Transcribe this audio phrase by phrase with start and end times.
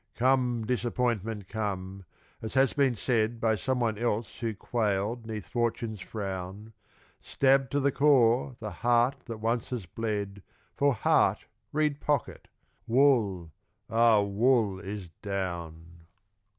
[0.15, 2.05] "Come, disappointment, come!"
[2.41, 6.73] as has been said By someone else who quailed 'neath Fortune's frown,
[7.21, 10.41] Stab to the core the heart that once has bled,
[10.75, 12.47] (For "heart" read "pocket")
[12.87, 13.51] wool,
[13.91, 14.21] ah!
[14.21, 16.07] wool is down.